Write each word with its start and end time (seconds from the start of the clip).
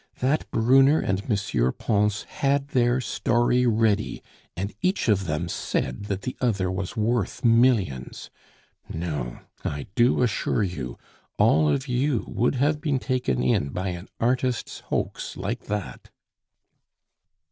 That 0.19 0.49
Brunner 0.49 0.99
and 0.99 1.21
M. 1.29 1.73
Pons 1.73 2.23
had 2.23 2.69
their 2.69 2.99
story 2.99 3.67
ready, 3.67 4.23
and 4.57 4.73
each 4.81 5.07
of 5.07 5.25
them 5.25 5.47
said 5.47 6.05
that 6.05 6.23
the 6.23 6.35
other 6.41 6.71
was 6.71 6.97
worth 6.97 7.45
millions!... 7.45 8.31
No, 8.91 9.41
I 9.63 9.85
do 9.93 10.23
assure 10.23 10.63
you, 10.63 10.97
all 11.37 11.69
of 11.69 11.87
you 11.87 12.25
would 12.29 12.55
have 12.55 12.81
been 12.81 12.97
taken 12.97 13.43
in 13.43 13.69
by 13.69 13.89
an 13.89 14.07
artist's 14.19 14.79
hoax 14.89 15.37
like 15.37 15.65
that." 15.65 16.09